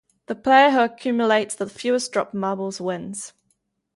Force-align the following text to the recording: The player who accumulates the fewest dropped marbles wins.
The 0.25 0.33
player 0.33 0.71
who 0.71 0.79
accumulates 0.79 1.53
the 1.53 1.69
fewest 1.69 2.11
dropped 2.11 2.33
marbles 2.33 2.81
wins. 2.81 3.33